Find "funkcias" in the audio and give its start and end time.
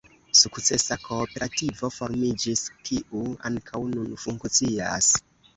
4.25-5.13